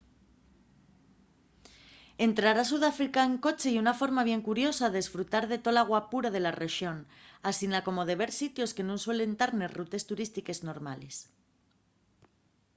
[2.27, 6.41] entrar a sudáfrica en coche ye una forma bien curiosa d'esfrutar de tola guapura de
[6.45, 6.99] la rexón
[7.49, 11.15] asina como de ver sitios que nun suelen tar nes rutes turístiques normales